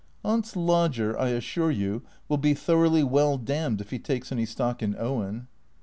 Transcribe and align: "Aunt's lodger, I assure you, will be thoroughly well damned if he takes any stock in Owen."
"Aunt's 0.25 0.55
lodger, 0.55 1.15
I 1.19 1.27
assure 1.29 1.69
you, 1.69 2.01
will 2.27 2.39
be 2.39 2.55
thoroughly 2.55 3.03
well 3.03 3.37
damned 3.37 3.81
if 3.81 3.91
he 3.91 3.99
takes 3.99 4.31
any 4.31 4.47
stock 4.47 4.81
in 4.81 4.95
Owen." 4.97 5.47